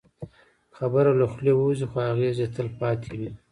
[0.77, 3.29] خبره له خولې ووځي، خو اغېز یې تل پاتې وي.